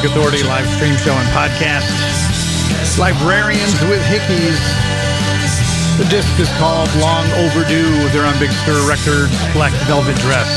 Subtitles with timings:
[0.00, 1.84] Authority live stream show and podcast.
[2.96, 4.56] Librarians with Hickeys.
[6.00, 8.08] The disc is called Long Overdue.
[8.08, 10.48] They're on Big Stir Records, Black Velvet Dress.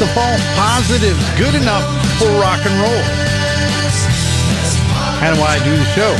[0.00, 1.84] The false positives, good enough
[2.16, 3.02] for rock and roll.
[5.20, 6.12] Of why I do the show.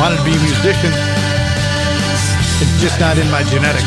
[0.00, 0.92] Wanted to be a musician.
[2.64, 3.84] It's just not in my genetics.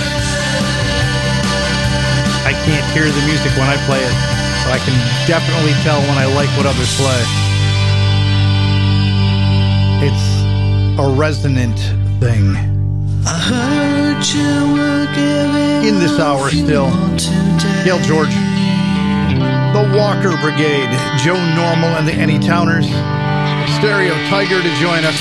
[2.45, 4.36] I can't hear the music when I play it,
[4.67, 7.23] but I can definitely tell when I like what others play.
[10.03, 10.27] It's
[10.99, 11.79] a resonant
[12.19, 12.51] thing.
[13.25, 16.91] I heard you were giving In this hour still,
[17.85, 18.35] Gail George,
[19.71, 20.91] the Walker Brigade,
[21.23, 22.87] Joe Normal and the Anytowners,
[23.79, 25.15] Stereo Tiger to join us,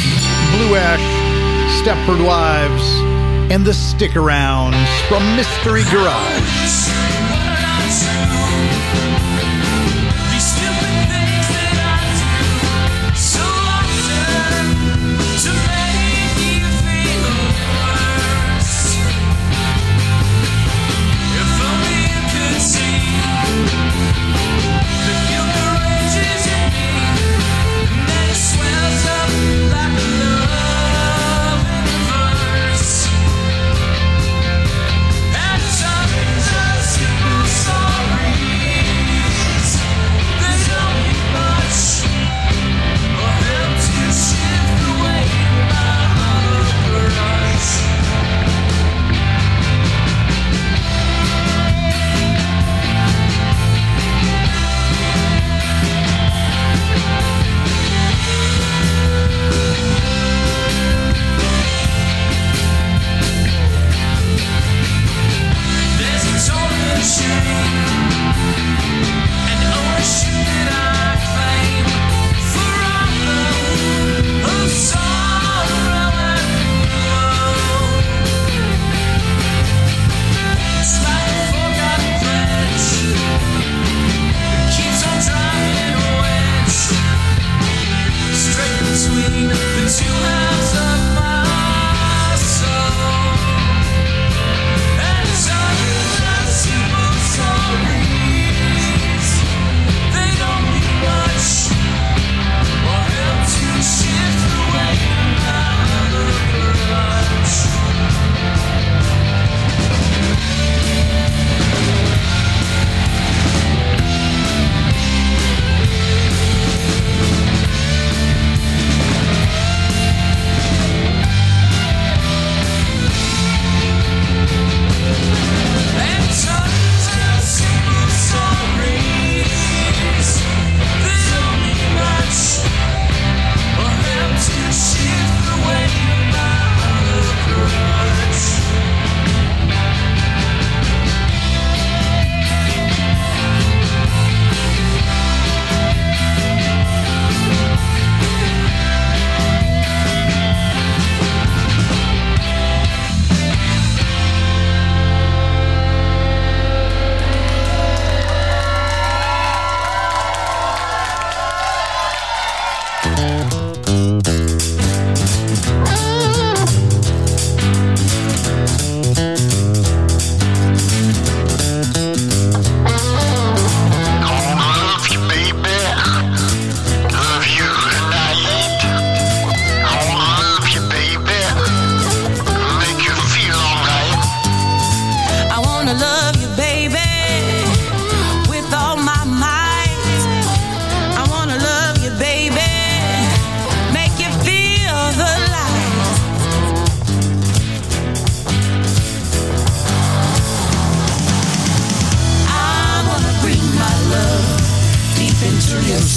[0.58, 1.06] Blue Ash,
[1.82, 2.82] Stepford Wives,
[3.52, 4.74] and the Stick Arounds
[5.06, 6.85] from Mystery Garage.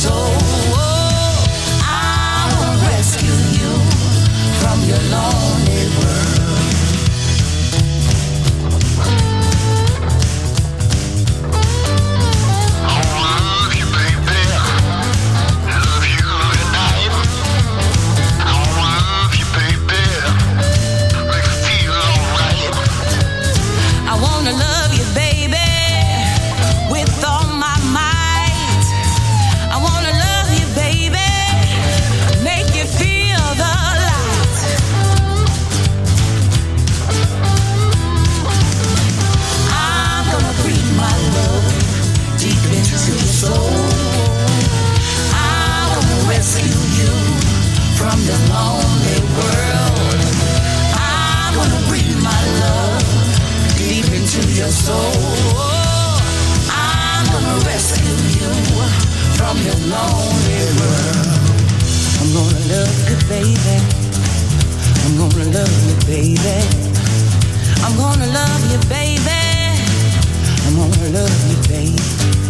[0.00, 0.39] soul.
[67.82, 69.30] I'm gonna love you, baby.
[70.66, 72.49] I'm gonna love you, baby.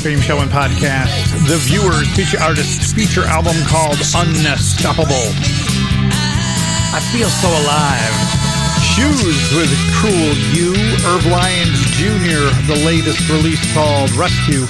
[0.00, 1.12] Stream show and podcast.
[1.44, 5.28] The Viewers feature artist feature album called Unstoppable.
[6.96, 8.16] I feel so alive.
[8.80, 9.68] Shoes with
[10.00, 10.72] Cruel You.
[11.04, 14.64] Irv Lyons Jr., the latest release called Rescue.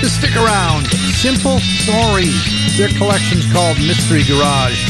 [0.00, 2.40] To stick around, Simple Sorries.
[2.80, 4.80] Their collection's called Mystery Garage.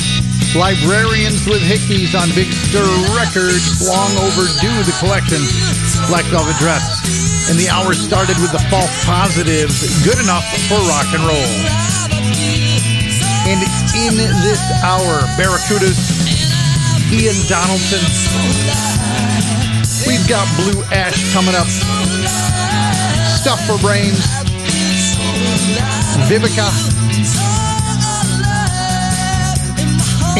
[0.55, 2.87] Librarians with Hickeys on Big Stir
[3.19, 3.83] Records.
[3.91, 5.43] Long overdue, the collection.
[6.07, 11.09] Black Velvet Dress and the hour started with the false positives, good enough for rock
[11.13, 11.53] and roll.
[13.45, 13.61] And
[13.93, 16.01] in this hour, Barracudas,
[17.13, 18.01] Ian Donaldson,
[20.09, 21.69] we've got Blue Ash coming up,
[23.37, 24.25] Stuff for Brains,
[26.29, 26.69] Vivica,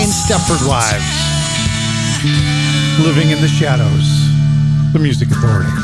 [0.01, 1.05] and Stepford Wives.
[3.05, 4.33] Living in the Shadows,
[4.93, 5.84] the Music Authority.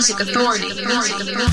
[0.00, 0.82] Music Authority.
[0.82, 1.49] Music Authority.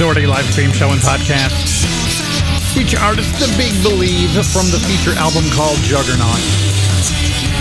[0.00, 1.52] Authority live stream show and podcast.
[2.72, 6.40] Feature artist The Big Believe from the feature album called Juggernaut.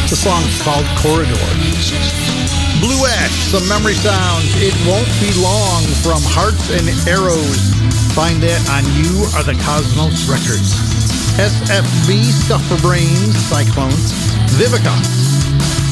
[0.07, 1.35] The song called Corridor.
[2.79, 4.47] Blue Ash, some memory sounds.
[4.63, 7.75] It won't be long from Hearts and Arrows.
[8.15, 10.79] Find that on You Are the Cosmos Records.
[11.35, 13.91] SFB, Stuff for Brains, Cyclone.
[14.55, 14.95] Vivica,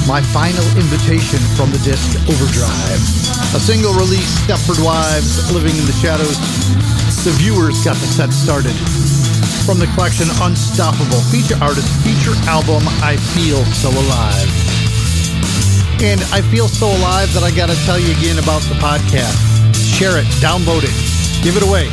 [0.08, 3.04] my final invitation from the disc Overdrive.
[3.52, 6.39] A single release, Stepford Wives, Living in the Shadows.
[7.28, 8.72] The viewers got the set started.
[9.67, 14.48] From the collection Unstoppable, feature artist, feature album, I Feel So Alive.
[16.00, 19.36] And I feel so alive that I got to tell you again about the podcast.
[19.76, 20.96] Share it, download it,
[21.43, 21.91] give it away.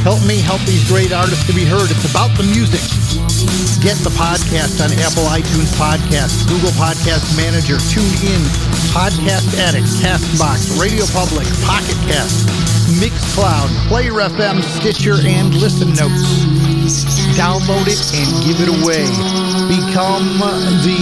[0.00, 1.92] Help me help these great artists to be heard.
[1.92, 2.80] It's about the music.
[3.84, 8.42] Get the podcast on Apple iTunes Podcast, Google Podcast Manager, TuneIn,
[8.96, 12.46] Podcast Addict, Castbox, Radio Public, Pocket Cast,
[13.02, 16.22] Mixcloud, Player FM, Stitcher, and Listen Notes.
[17.34, 19.06] Download it and give it away.
[19.66, 20.38] Become
[20.82, 20.98] the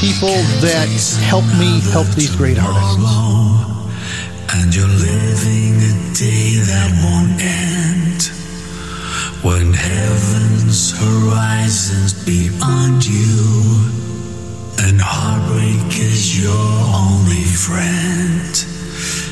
[0.00, 0.88] people that
[1.22, 2.98] help me help these great artists.
[4.54, 8.05] And you're living a day that won't end.
[9.46, 13.78] When heaven's horizons beyond you,
[14.80, 18.56] and heartbreak is your only friend,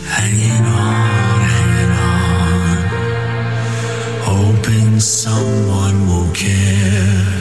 [0.07, 2.77] hanging on, hanging on,
[4.23, 7.35] hoping someone will care,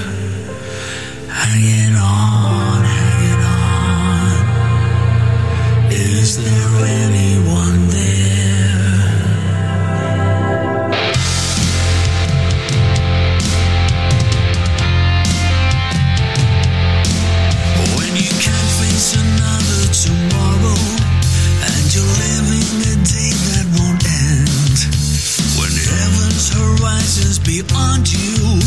[1.30, 4.34] hanging on, hanging on.
[5.92, 8.23] Is there anyone there?
[26.54, 28.62] Horizons beyond you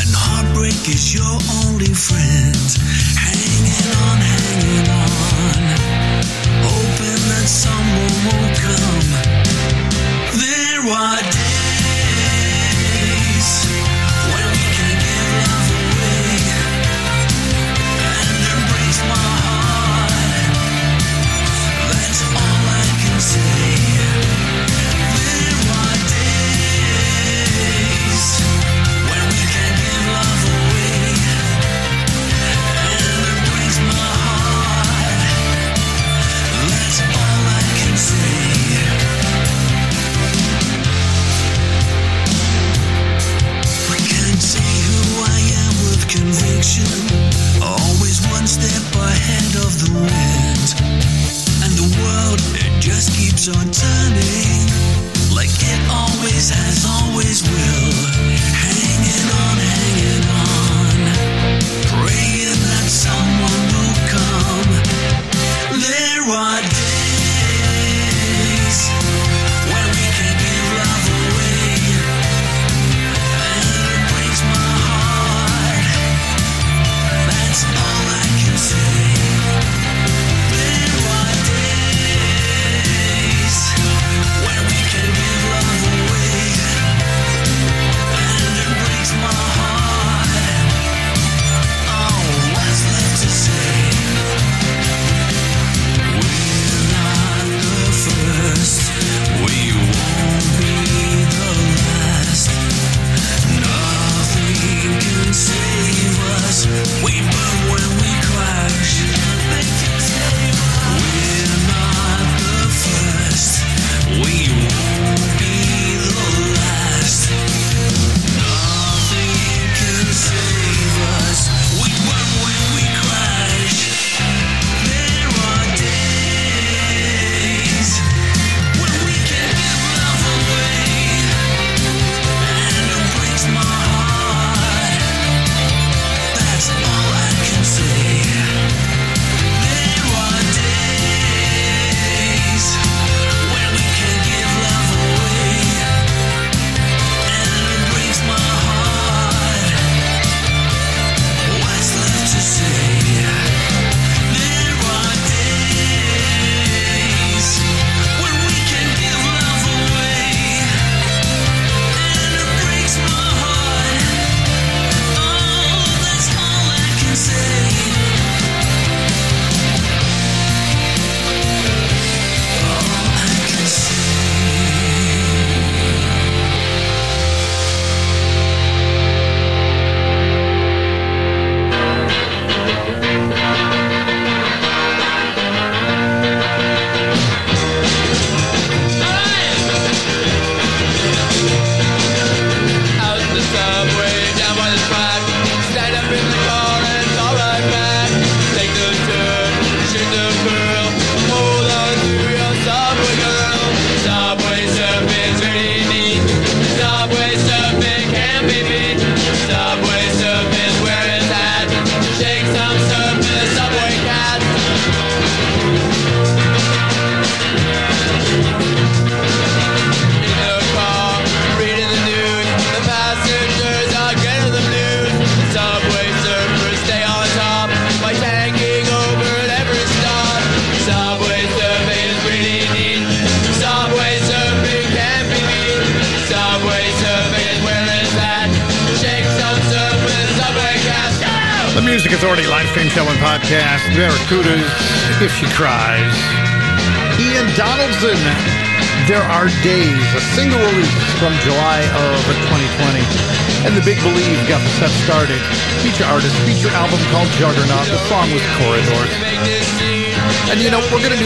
[0.00, 2.56] and heartbreak is your only friend.
[3.16, 5.62] Hanging on, hanging on,
[6.62, 9.08] hoping that someone will come.
[10.36, 11.22] There are
[12.14, 13.93] days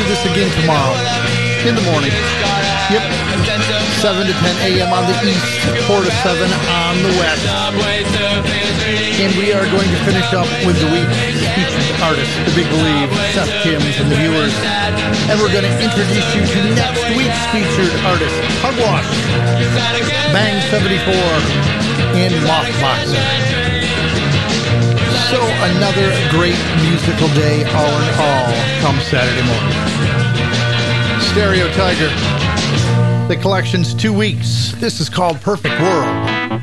[0.09, 0.97] this again tomorrow
[1.69, 2.09] in the morning.
[2.89, 3.05] Yep.
[4.01, 4.89] 7 to 10 a.m.
[4.89, 5.45] on the east,
[5.85, 7.45] 4 to 7 on the west.
[9.21, 11.13] And we are going to finish up with the week's
[11.53, 14.57] featured artist, The Big Believe, Seth Timms, and the viewers.
[15.29, 18.33] And we're going to introduce you to next week's featured artist,
[18.65, 19.13] Pugwash,
[20.33, 21.13] Bang 74,
[22.17, 23.58] and Mothboxer.
[25.31, 29.75] So another great musical day all in all come Saturday morning.
[31.21, 32.09] Stereo Tiger.
[33.29, 34.73] The collection's two weeks.
[34.77, 36.63] This is called Perfect World.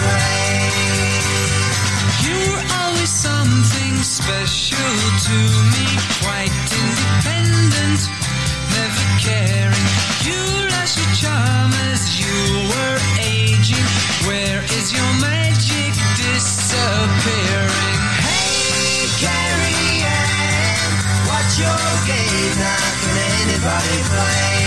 [0.00, 1.18] Play?
[2.24, 4.92] You're always something special
[5.28, 5.36] to
[5.74, 5.86] me.
[6.24, 8.00] Quite independent,
[8.76, 9.88] never caring.
[10.26, 10.40] You
[10.72, 12.38] lost your charm as you
[12.72, 13.88] were aging.
[14.28, 18.00] Where is your magic disappearing?
[18.26, 19.78] Hey, Carrie
[21.58, 21.74] your?
[23.02, 24.57] Can anybody play?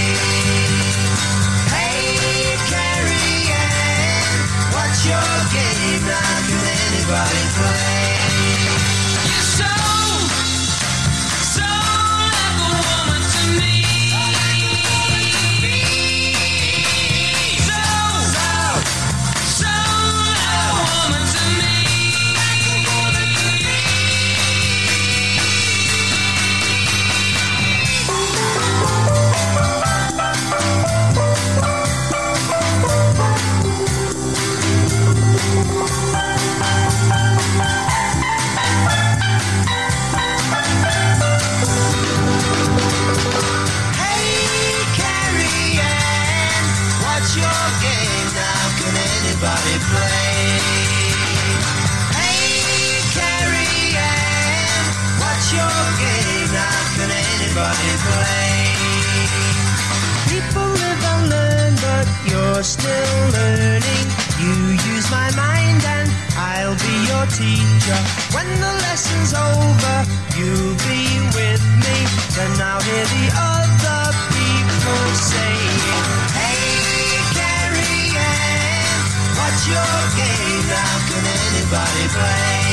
[62.71, 62.87] Still
[63.35, 64.07] learning.
[64.39, 64.55] You
[64.95, 66.07] use my mind and
[66.39, 67.99] I'll be your teacher.
[68.31, 69.97] When the lesson's over,
[70.39, 71.03] you'll be
[71.35, 71.97] with me.
[72.31, 75.99] Then I'll hear the other people saying,
[76.31, 79.03] Hey, Carrie Anne,
[79.35, 80.95] what's your game now?
[81.11, 82.71] Can anybody play?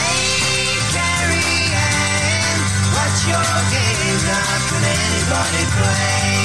[0.00, 1.76] Hey, Carrie
[2.88, 4.48] what's your game now?
[4.72, 6.43] Can anybody play?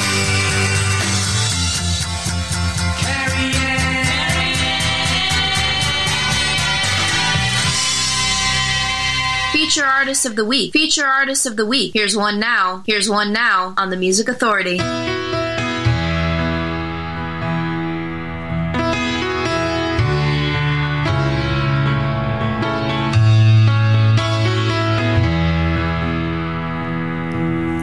[9.69, 10.73] Feature Artist of the Week.
[10.73, 11.93] Feature Artist of the Week.
[11.93, 12.81] Here's one now.
[12.87, 14.79] Here's one now on the Music Authority.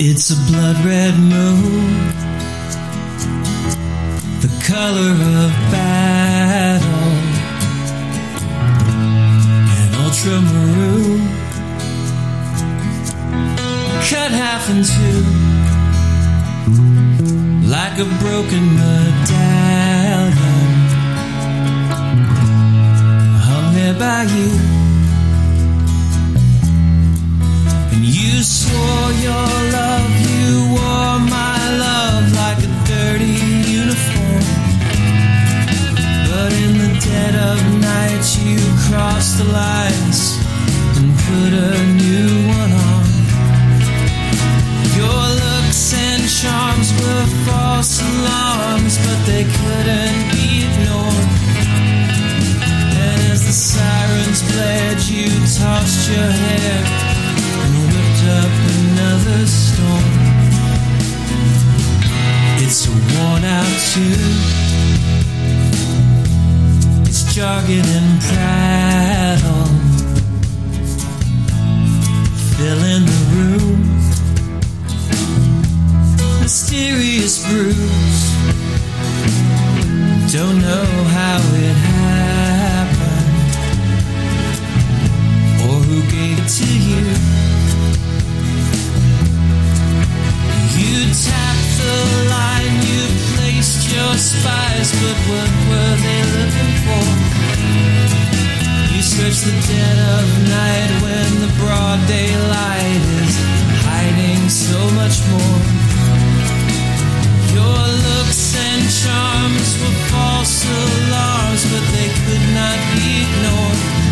[0.04, 2.08] It's a blood red moon,
[4.40, 6.88] the color of battle,
[9.70, 11.35] an ultramarine,
[14.08, 15.20] cut half in two,
[17.66, 20.32] like a broken medallion,
[23.46, 24.50] hung there by you.
[27.92, 33.38] And you swore your love, you wore my love like a dirty
[33.80, 34.46] uniform.
[36.30, 40.38] But in the dead of night, you crossed the lines
[40.96, 41.95] and put a
[56.08, 56.84] your hair
[57.62, 60.12] and whipped up another storm.
[62.62, 64.38] It's a worn out tune.
[67.08, 69.66] It's jargon and prattle.
[72.54, 73.80] Filling the room.
[76.40, 78.22] Mysterious bruise.
[80.32, 80.86] Don't know
[81.16, 81.75] how it
[86.16, 87.04] to you.
[90.80, 91.96] You tapped the
[92.32, 93.04] line, you
[93.36, 97.04] placed your spies, but what were they looking for?
[98.96, 103.36] You searched the dead of night when the broad daylight is
[103.84, 105.60] hiding so much more.
[107.52, 114.05] Your looks and charms were false alarms, but they could not be ignored.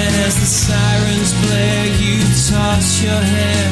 [0.00, 2.18] And as the sirens blare, you
[2.50, 3.64] toss your hair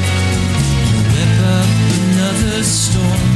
[1.13, 3.32] whip up another storm.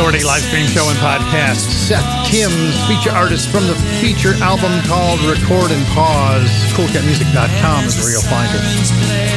[0.00, 1.68] Authority live stream show and podcast.
[1.68, 6.48] Seth Timms, feature artist from the feature album called Record and Pause.
[6.72, 8.64] CoolCatMusic.com is where you'll find it.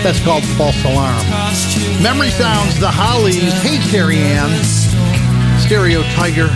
[0.07, 1.19] That's called False Alarm.
[1.99, 4.55] Memory Sounds, The Hollies, Hey Carrie Anne,
[5.59, 6.47] Stereo Tiger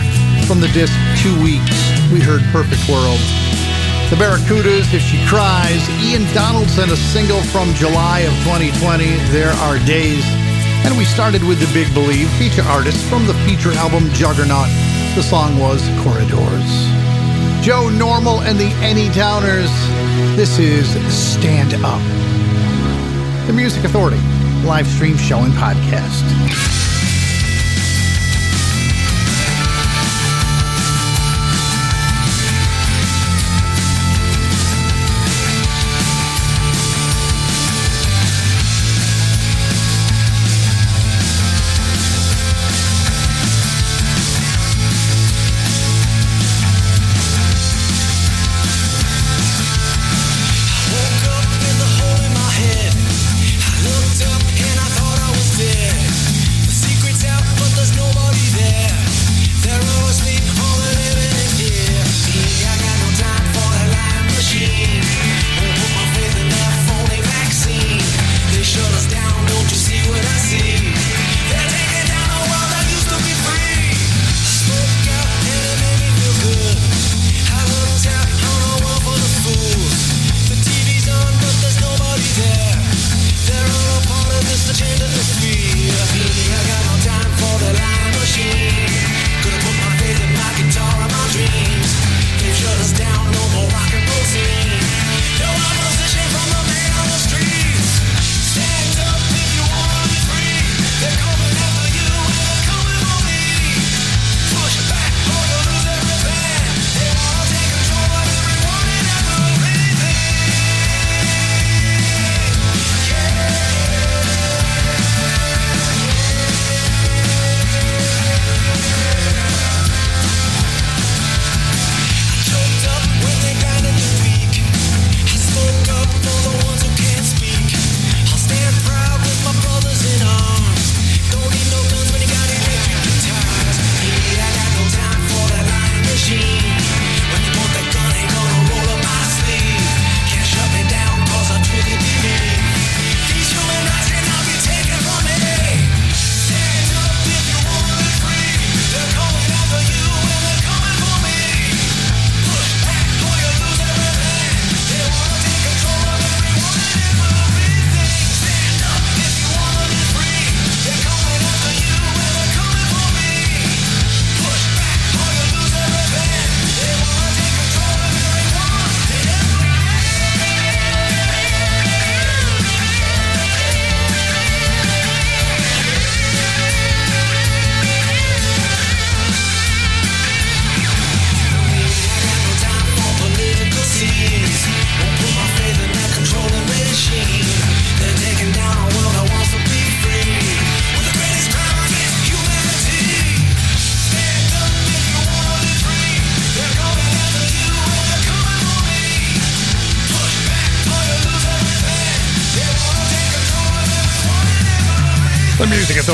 [0.48, 1.76] from the disc Two Weeks.
[2.08, 3.20] We heard Perfect World.
[4.08, 9.04] The Barracudas, If She Cries, Ian Donaldson, a single from July of 2020,
[9.36, 10.24] There Are Days.
[10.88, 14.68] And we started with The Big Believe, feature artist from the feature album Juggernaut.
[15.14, 16.88] The song was Corridors.
[17.62, 19.68] Joe Normal and the Anytowners.
[20.34, 22.00] This is Stand Up.
[23.46, 24.16] The Music Authority,
[24.64, 26.24] live stream show and podcast.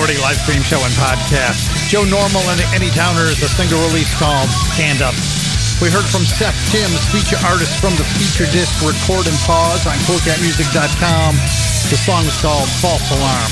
[0.05, 1.65] Authority live stream show and podcast.
[1.89, 5.17] Joe Normal and the Anytowners, a single release called Stand Up.
[5.81, 9.97] We heard from Seth Timms, feature artist from the feature disc Record and Pause on
[10.05, 11.41] CoolCatMusic.com.
[11.89, 13.49] The song is called False Alarm.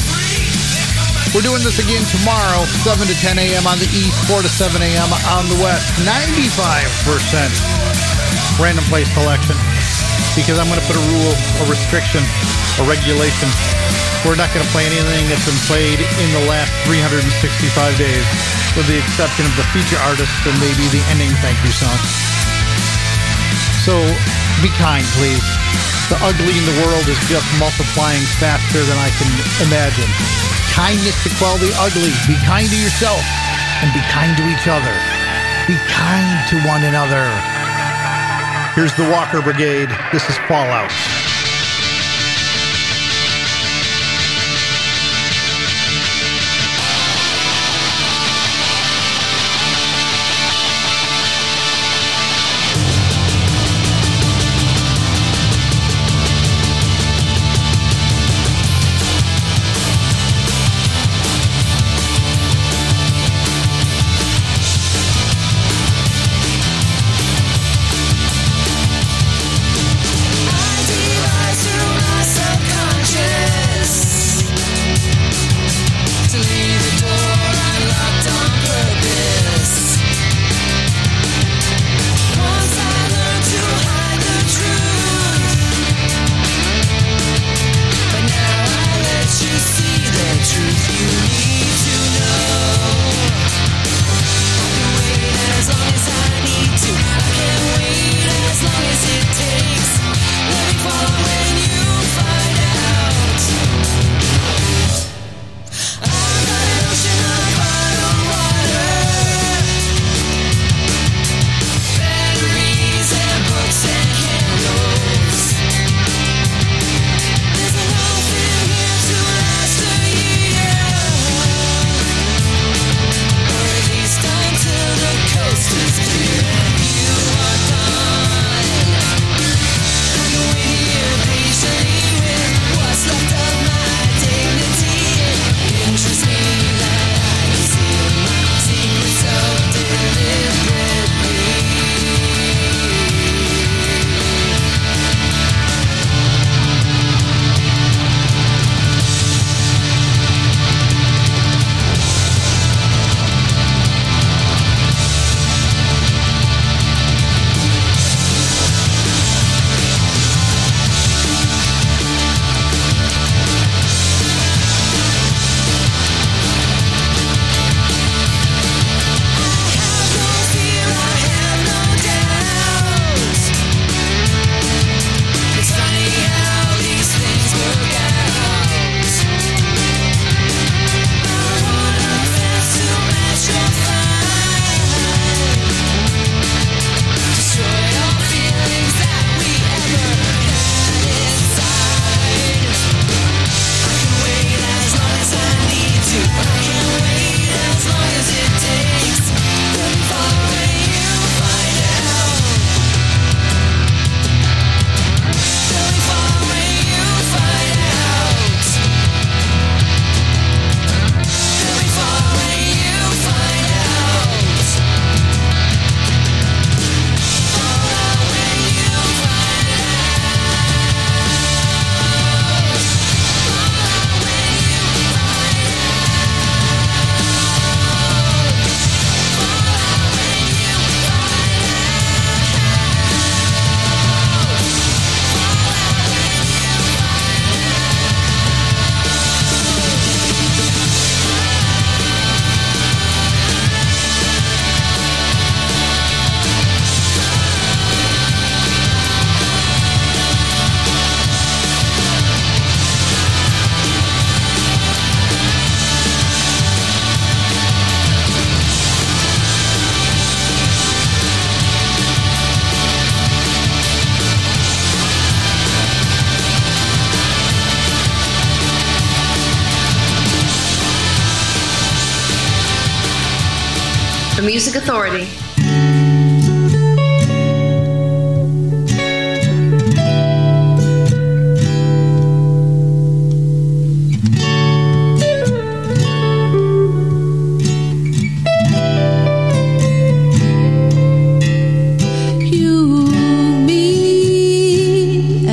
[1.33, 3.65] We're doing this again tomorrow, 7 to 10 a.m.
[3.65, 5.09] on the east, 4 to 7 a.m.
[5.33, 5.89] on the west.
[6.05, 9.57] 95% random place selection
[10.37, 12.21] because I'm going to put a rule, a restriction,
[12.77, 13.49] a regulation.
[14.23, 17.27] We're not going to play anything that's been played in the last 365
[17.99, 18.27] days,
[18.79, 21.99] with the exception of the feature artist and maybe the ending thank you song.
[23.83, 23.99] So
[24.63, 25.43] be kind, please.
[26.07, 29.31] The ugly in the world is just multiplying faster than I can
[29.67, 30.11] imagine.
[30.71, 32.15] Kindness to quell the ugly.
[32.31, 33.23] Be kind to yourself.
[33.83, 34.95] and be kind to each other.
[35.67, 37.27] Be kind to one another.
[38.75, 39.91] Here's the Walker Brigade.
[40.13, 41.12] This is Fallout.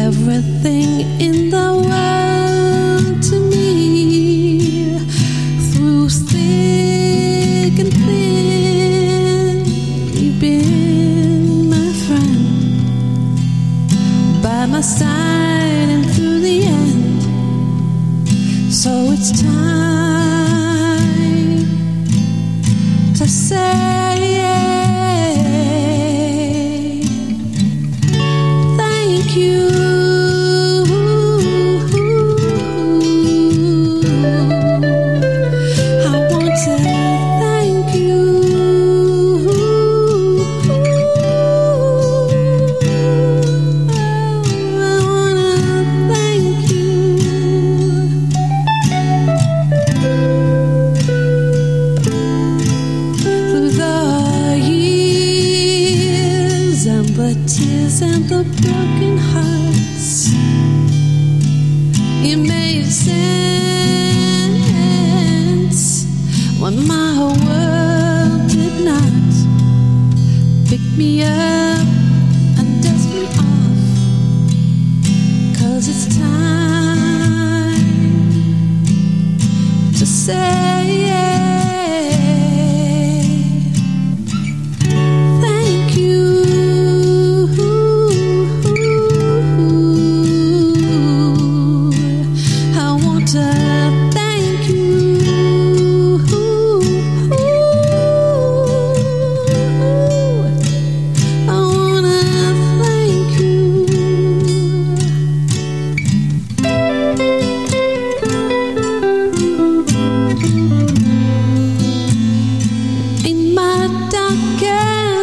[0.09, 1.88] Everything in the world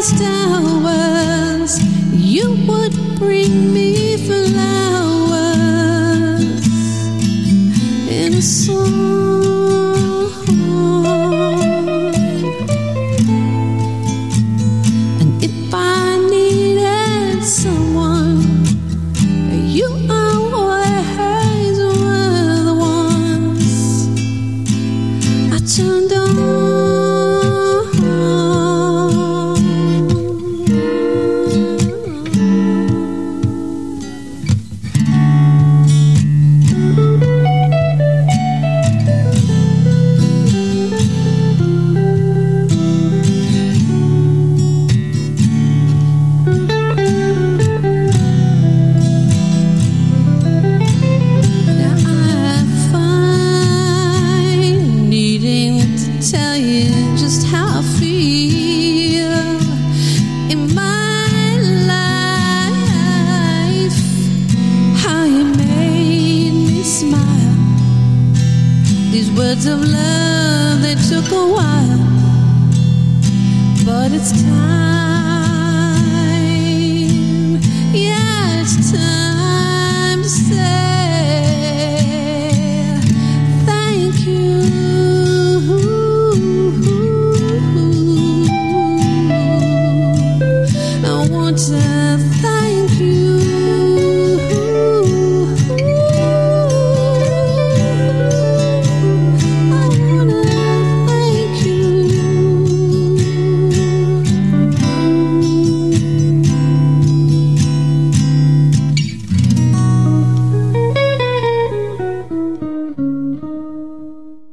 [0.07, 1.81] darkest hours,
[2.13, 4.76] you would bring me flowers